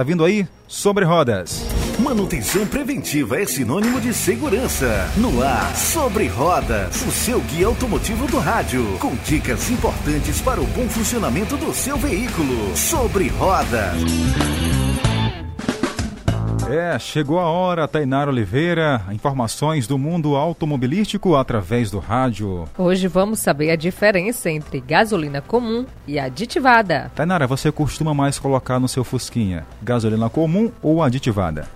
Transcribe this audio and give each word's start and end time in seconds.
Tá 0.00 0.04
vindo 0.04 0.24
aí 0.24 0.48
sobre 0.66 1.04
rodas. 1.04 1.62
Manutenção 1.98 2.66
preventiva 2.66 3.38
é 3.38 3.44
sinônimo 3.44 4.00
de 4.00 4.14
segurança. 4.14 5.06
No 5.14 5.42
ar, 5.42 5.76
sobre 5.76 6.26
rodas, 6.26 7.02
o 7.02 7.10
seu 7.10 7.38
guia 7.42 7.66
automotivo 7.66 8.26
do 8.26 8.38
rádio, 8.38 8.96
com 8.98 9.14
dicas 9.16 9.70
importantes 9.70 10.40
para 10.40 10.58
o 10.58 10.64
bom 10.68 10.88
funcionamento 10.88 11.54
do 11.58 11.74
seu 11.74 11.98
veículo. 11.98 12.74
Sobre 12.74 13.28
rodas. 13.28 13.92
É, 16.70 16.96
chegou 17.00 17.40
a 17.40 17.46
hora, 17.46 17.88
Tainara 17.88 18.30
Oliveira. 18.30 19.02
Informações 19.10 19.88
do 19.88 19.98
mundo 19.98 20.36
automobilístico 20.36 21.34
através 21.34 21.90
do 21.90 21.98
rádio. 21.98 22.64
Hoje 22.78 23.08
vamos 23.08 23.40
saber 23.40 23.72
a 23.72 23.76
diferença 23.76 24.48
entre 24.48 24.78
gasolina 24.78 25.40
comum 25.40 25.84
e 26.06 26.16
aditivada. 26.16 27.10
Tainara, 27.16 27.44
você 27.44 27.72
costuma 27.72 28.14
mais 28.14 28.38
colocar 28.38 28.78
no 28.78 28.86
seu 28.86 29.02
Fusquinha 29.02 29.66
gasolina 29.82 30.30
comum 30.30 30.70
ou 30.80 31.02
aditivada? 31.02 31.68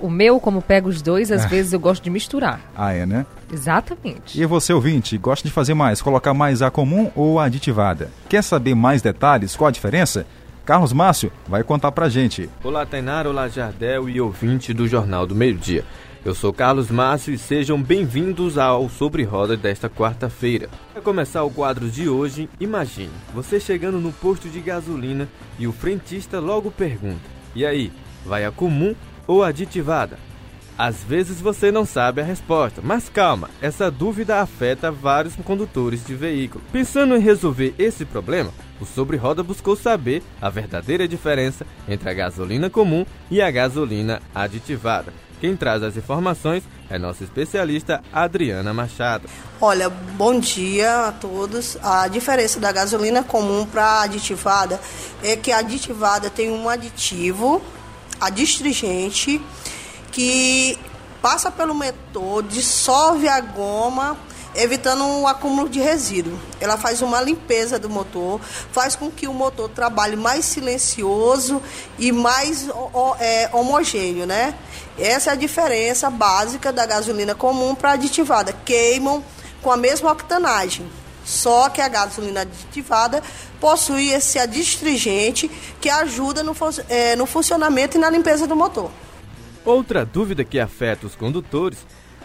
O 0.00 0.08
meu, 0.08 0.40
como 0.40 0.62
pego 0.62 0.88
os 0.88 1.02
dois, 1.02 1.30
às 1.30 1.44
vezes 1.44 1.74
eu 1.74 1.78
gosto 1.78 2.02
de 2.02 2.08
misturar. 2.08 2.62
Ah, 2.74 2.94
é, 2.94 3.04
né? 3.04 3.26
Exatamente. 3.52 4.40
E 4.40 4.46
você, 4.46 4.72
ouvinte, 4.72 5.18
gosta 5.18 5.46
de 5.46 5.52
fazer 5.52 5.74
mais? 5.74 6.00
Colocar 6.00 6.32
mais 6.32 6.62
a 6.62 6.70
comum 6.70 7.10
ou 7.14 7.38
a 7.38 7.44
aditivada? 7.44 8.10
Quer 8.26 8.42
saber 8.42 8.74
mais 8.74 9.02
detalhes? 9.02 9.54
Qual 9.54 9.68
a 9.68 9.70
diferença? 9.70 10.24
Carlos 10.70 10.92
Márcio 10.92 11.32
vai 11.48 11.64
contar 11.64 11.90
pra 11.90 12.08
gente. 12.08 12.48
Olá, 12.62 12.86
Tainara, 12.86 13.28
olá, 13.28 13.48
Jardel 13.48 14.08
e 14.08 14.20
ouvinte 14.20 14.72
do 14.72 14.86
Jornal 14.86 15.26
do 15.26 15.34
Meio 15.34 15.56
Dia. 15.56 15.84
Eu 16.24 16.32
sou 16.32 16.52
Carlos 16.52 16.92
Márcio 16.92 17.34
e 17.34 17.38
sejam 17.38 17.82
bem-vindos 17.82 18.56
ao 18.56 18.88
Sobre 18.88 19.24
Roda 19.24 19.56
desta 19.56 19.90
quarta-feira. 19.90 20.70
Para 20.92 21.02
começar 21.02 21.42
o 21.42 21.50
quadro 21.50 21.90
de 21.90 22.08
hoje, 22.08 22.48
imagine 22.60 23.10
você 23.34 23.58
chegando 23.58 23.98
no 23.98 24.12
posto 24.12 24.48
de 24.48 24.60
gasolina 24.60 25.26
e 25.58 25.66
o 25.66 25.72
frentista 25.72 26.38
logo 26.38 26.70
pergunta: 26.70 27.28
E 27.52 27.66
aí, 27.66 27.90
vai 28.24 28.44
a 28.44 28.52
comum 28.52 28.94
ou 29.26 29.42
aditivada? 29.42 30.29
Às 30.82 31.04
vezes 31.04 31.42
você 31.42 31.70
não 31.70 31.84
sabe 31.84 32.22
a 32.22 32.24
resposta, 32.24 32.80
mas 32.82 33.06
calma, 33.06 33.50
essa 33.60 33.90
dúvida 33.90 34.40
afeta 34.40 34.90
vários 34.90 35.36
condutores 35.36 36.02
de 36.06 36.14
veículo. 36.14 36.64
Pensando 36.72 37.14
em 37.14 37.20
resolver 37.20 37.74
esse 37.78 38.06
problema, 38.06 38.50
o 38.80 38.86
Sobre 38.86 39.18
Roda 39.18 39.42
buscou 39.42 39.76
saber 39.76 40.22
a 40.40 40.48
verdadeira 40.48 41.06
diferença 41.06 41.66
entre 41.86 42.08
a 42.08 42.14
gasolina 42.14 42.70
comum 42.70 43.04
e 43.30 43.42
a 43.42 43.50
gasolina 43.50 44.22
aditivada. 44.34 45.12
Quem 45.38 45.54
traz 45.54 45.82
as 45.82 45.98
informações 45.98 46.62
é 46.88 46.98
nossa 46.98 47.24
especialista 47.24 48.02
Adriana 48.10 48.72
Machado. 48.72 49.28
Olha, 49.60 49.90
bom 49.90 50.40
dia 50.40 51.08
a 51.08 51.12
todos. 51.12 51.76
A 51.82 52.08
diferença 52.08 52.58
da 52.58 52.72
gasolina 52.72 53.22
comum 53.22 53.66
para 53.66 54.00
aditivada 54.00 54.80
é 55.22 55.36
que 55.36 55.52
a 55.52 55.58
aditivada 55.58 56.30
tem 56.30 56.50
um 56.50 56.70
aditivo, 56.70 57.60
adstringente, 58.18 59.42
que 60.12 60.78
passa 61.20 61.50
pelo 61.50 61.74
motor, 61.74 62.42
dissolve 62.42 63.28
a 63.28 63.40
goma, 63.40 64.16
evitando 64.54 65.04
o 65.04 65.26
acúmulo 65.26 65.68
de 65.68 65.80
resíduo. 65.80 66.38
Ela 66.60 66.76
faz 66.76 67.02
uma 67.02 67.20
limpeza 67.20 67.78
do 67.78 67.88
motor, 67.88 68.40
faz 68.72 68.96
com 68.96 69.10
que 69.10 69.28
o 69.28 69.34
motor 69.34 69.68
trabalhe 69.68 70.16
mais 70.16 70.44
silencioso 70.44 71.62
e 71.98 72.10
mais 72.10 72.68
é, 73.18 73.48
homogêneo, 73.52 74.26
né? 74.26 74.54
Essa 74.98 75.30
é 75.30 75.32
a 75.32 75.36
diferença 75.36 76.10
básica 76.10 76.72
da 76.72 76.84
gasolina 76.84 77.34
comum 77.34 77.74
para 77.74 77.92
aditivada. 77.92 78.52
Queimam 78.64 79.22
com 79.62 79.70
a 79.70 79.76
mesma 79.76 80.10
octanagem. 80.10 80.90
Só 81.24 81.68
que 81.68 81.80
a 81.80 81.86
gasolina 81.86 82.40
aditivada 82.40 83.22
possui 83.60 84.10
esse 84.10 84.38
adstringente 84.38 85.48
que 85.80 85.88
ajuda 85.88 86.42
no, 86.42 86.56
é, 86.88 87.14
no 87.14 87.26
funcionamento 87.26 87.96
e 87.96 88.00
na 88.00 88.10
limpeza 88.10 88.46
do 88.46 88.56
motor. 88.56 88.90
Outra 89.64 90.04
dúvida 90.04 90.44
que 90.44 90.58
afeta 90.58 91.06
os 91.06 91.14
condutores 91.14 91.78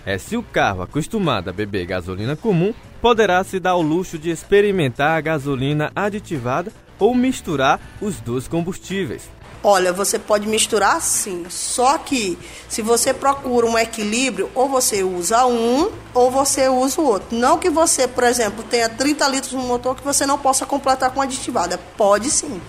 é 0.06 0.18
se 0.18 0.38
o 0.38 0.44
carro 0.44 0.84
acostumado 0.84 1.50
a 1.50 1.54
beber 1.54 1.86
gasolina 1.86 2.36
comum 2.36 2.74
poderá 3.02 3.44
se 3.44 3.60
dar 3.60 3.76
o 3.76 3.82
luxo 3.82 4.18
de 4.18 4.30
experimentar 4.30 5.18
a 5.18 5.22
gasolina 5.22 5.92
aditivada 5.96 6.72
ou 6.98 7.14
misturar 7.14 7.80
os 8.02 8.20
dois 8.20 8.48
combustíveis. 8.48 9.30
Olha, 9.68 9.92
você 9.92 10.20
pode 10.20 10.48
misturar 10.48 11.02
sim, 11.02 11.48
só 11.50 11.98
que 11.98 12.38
se 12.70 12.84
você 12.84 13.12
procura 13.12 13.66
um 13.66 13.78
equilíbrio, 13.78 14.48
ou 14.54 14.70
você 14.70 15.02
usa 15.02 15.46
um 15.48 15.92
ou 16.14 16.30
você 16.30 16.70
usa 16.70 17.02
o 17.02 17.06
outro. 17.06 17.36
Não 17.36 17.58
que 17.58 17.70
você, 17.70 18.08
por 18.08 18.24
exemplo, 18.24 18.64
tenha 18.64 18.88
30 18.88 19.28
litros 19.28 19.54
no 19.54 19.64
motor 19.64 19.96
que 19.96 20.04
você 20.04 20.24
não 20.26 20.38
possa 20.38 20.68
completar 20.68 21.12
com 21.12 21.20
aditivada. 21.20 21.80
Pode 21.98 22.30
sim. 22.30 22.62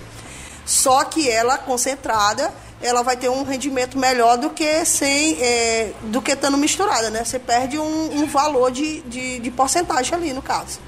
Só 0.65 1.05
que 1.05 1.29
ela 1.31 1.59
concentrada 1.59 2.53
ela 2.81 3.03
vai 3.03 3.17
ter 3.17 3.29
um 3.29 3.43
rendimento 3.43 3.99
melhor 3.99 4.37
do 4.37 4.51
que 4.51 4.85
sem 4.85 5.41
é, 5.41 5.93
do 6.05 6.21
que 6.21 6.33
estando 6.33 6.57
misturada, 6.57 7.11
né? 7.11 7.25
Você 7.25 7.39
perde 7.39 7.79
um, 7.79 8.23
um 8.23 8.27
valor 8.27 8.71
de, 8.71 9.01
de, 9.03 9.39
de, 9.39 9.51
porcentagem 9.51 10.15
ali 10.15 10.33
no 10.33 10.43
caso, 10.43 10.81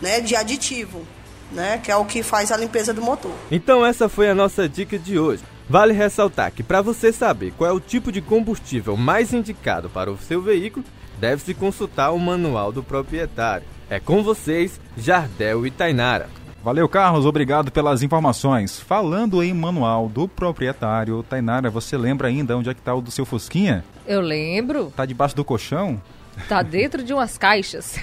né? 0.00 0.20
De 0.20 0.36
aditivo, 0.36 1.06
né? 1.50 1.80
Que 1.82 1.90
é 1.90 1.96
o 1.96 2.04
que 2.04 2.22
faz 2.22 2.52
a 2.52 2.56
limpeza 2.56 2.92
do 2.92 3.00
motor. 3.00 3.32
Então 3.50 3.84
essa 3.84 4.08
foi 4.08 4.28
a 4.28 4.34
nossa 4.34 4.68
dica 4.68 4.98
de 4.98 5.18
hoje. 5.18 5.42
Vale 5.68 5.94
ressaltar 5.94 6.52
que 6.52 6.62
para 6.62 6.82
você 6.82 7.12
saber 7.12 7.52
qual 7.56 7.70
é 7.70 7.72
o 7.72 7.80
tipo 7.80 8.12
de 8.12 8.20
combustível 8.20 8.96
mais 8.96 9.32
indicado 9.32 9.88
para 9.88 10.10
o 10.12 10.18
seu 10.18 10.42
veículo, 10.42 10.84
deve-se 11.18 11.54
consultar 11.54 12.10
o 12.10 12.18
manual 12.18 12.72
do 12.72 12.82
proprietário. 12.82 13.66
É 13.88 14.00
com 14.00 14.22
vocês, 14.22 14.80
Jardel 14.96 15.66
e 15.66 15.70
Tainara. 15.70 16.28
Valeu, 16.62 16.88
Carlos, 16.88 17.26
obrigado 17.26 17.72
pelas 17.72 18.04
informações. 18.04 18.78
Falando 18.78 19.42
em 19.42 19.52
manual 19.52 20.08
do 20.08 20.28
proprietário, 20.28 21.20
Tainara, 21.24 21.68
você 21.68 21.96
lembra 21.96 22.28
ainda 22.28 22.56
onde 22.56 22.70
é 22.70 22.74
que 22.74 22.78
está 22.78 22.94
o 22.94 23.00
do 23.00 23.10
seu 23.10 23.26
Fusquinha? 23.26 23.84
Eu 24.06 24.20
lembro. 24.20 24.92
Tá 24.94 25.04
debaixo 25.04 25.34
do 25.34 25.44
colchão? 25.44 26.00
Tá 26.48 26.62
dentro 26.62 27.02
de 27.02 27.12
umas 27.12 27.36
caixas. 27.36 27.98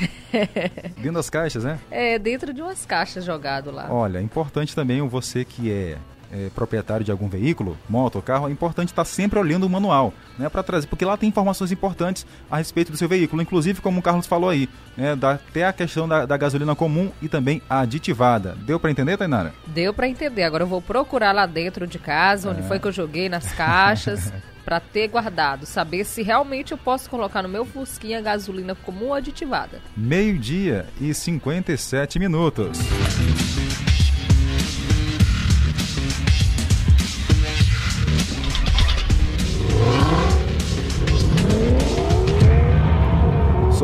dentro 0.97 1.13
das 1.13 1.29
caixas, 1.29 1.63
né? 1.63 1.79
É, 1.89 2.19
dentro 2.19 2.53
de 2.53 2.61
umas 2.61 2.85
caixas 2.85 3.23
jogado 3.23 3.71
lá. 3.71 3.87
Olha, 3.89 4.21
importante 4.21 4.75
também 4.75 5.01
você 5.07 5.45
que 5.45 5.71
é 5.71 5.97
é, 6.31 6.49
proprietário 6.53 7.03
de 7.03 7.11
algum 7.11 7.27
veículo, 7.27 7.77
moto 7.87 8.21
carro, 8.21 8.47
é 8.47 8.51
importante 8.51 8.89
estar 8.89 9.05
sempre 9.05 9.39
olhando 9.39 9.65
o 9.65 9.69
manual, 9.69 10.13
né, 10.37 10.49
para 10.49 10.63
trazer, 10.63 10.87
porque 10.87 11.05
lá 11.05 11.17
tem 11.17 11.29
informações 11.29 11.71
importantes 11.71 12.25
a 12.49 12.57
respeito 12.57 12.91
do 12.91 12.97
seu 12.97 13.07
veículo, 13.07 13.41
inclusive 13.41 13.81
como 13.81 13.99
o 13.99 14.03
Carlos 14.03 14.27
falou 14.27 14.49
aí, 14.49 14.69
né, 14.95 15.15
da, 15.15 15.31
até 15.31 15.65
a 15.65 15.73
questão 15.73 16.07
da, 16.07 16.25
da, 16.25 16.37
gasolina 16.37 16.75
comum 16.75 17.11
e 17.21 17.27
também 17.27 17.61
a 17.69 17.81
aditivada. 17.81 18.55
Deu 18.61 18.79
para 18.79 18.91
entender, 18.91 19.17
Tainara? 19.17 19.53
Deu 19.67 19.93
para 19.93 20.07
entender. 20.07 20.43
Agora 20.43 20.63
eu 20.63 20.67
vou 20.67 20.81
procurar 20.81 21.31
lá 21.31 21.45
dentro 21.45 21.85
de 21.87 21.99
casa, 21.99 22.49
onde 22.49 22.61
é. 22.61 22.63
foi 22.63 22.79
que 22.79 22.87
eu 22.87 22.91
joguei 22.91 23.29
nas 23.29 23.51
caixas. 23.53 24.31
para 24.69 24.79
ter 24.79 25.07
guardado, 25.07 25.65
saber 25.65 26.05
se 26.05 26.21
realmente 26.21 26.73
eu 26.73 26.77
posso 26.77 27.09
colocar 27.09 27.41
no 27.41 27.49
meu 27.49 27.65
Fusquinha 27.65 28.21
gasolina 28.21 28.75
comum 28.75 29.07
ou 29.07 29.13
aditivada. 29.15 29.81
Meio-dia 29.97 30.85
e 31.01 31.11
57 31.11 32.19
minutos. 32.19 32.77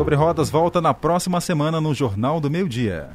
Sobre 0.06 0.14
Rodas 0.14 0.48
volta 0.48 0.80
na 0.80 0.94
próxima 0.94 1.40
semana 1.40 1.80
no 1.80 1.92
Jornal 1.92 2.38
do 2.40 2.48
Meio 2.48 2.68
Dia. 2.68 3.10